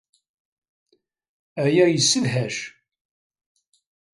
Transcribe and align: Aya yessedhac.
Aya 1.63 1.85
yessedhac. 1.89 2.57